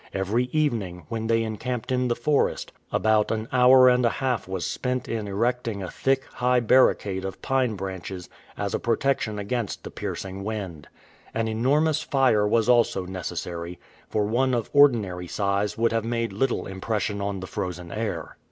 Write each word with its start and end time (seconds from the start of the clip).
Every 0.15 0.45
evening, 0.51 1.05
when 1.09 1.27
they 1.27 1.43
en 1.43 1.57
camped 1.57 1.91
in 1.91 2.07
the 2.07 2.15
forest, 2.15 2.71
about 2.91 3.29
an 3.29 3.47
hour 3.53 3.87
and 3.87 4.03
a 4.03 4.09
half 4.17 4.47
was 4.47 4.65
spent 4.65 5.07
192 5.07 5.13
A 5.13 5.13
HETEROGENEOUS 5.13 5.59
POPULATION 5.59 5.77
in 5.77 5.83
erecting 5.83 5.83
a 5.83 6.15
thick, 6.15 6.33
high 6.39 6.59
barricade 6.59 7.23
of 7.23 7.41
pine 7.43 7.75
branches 7.75 8.27
as 8.57 8.73
a 8.73 8.79
protection 8.79 9.37
against 9.37 9.83
the 9.83 9.91
piercing 9.91 10.43
wind. 10.43 10.87
An 11.35 11.47
enormous 11.47 12.01
fire 12.01 12.47
was 12.47 12.67
also 12.67 13.05
necessary, 13.05 13.77
for 14.09 14.25
one 14.25 14.55
of 14.55 14.71
ordinary 14.73 15.27
size 15.27 15.77
would 15.77 15.91
have 15.91 16.03
made 16.03 16.33
little 16.33 16.65
impression 16.65 17.21
on 17.21 17.39
the 17.39 17.45
frozen 17.45 17.91
air. 17.91 18.37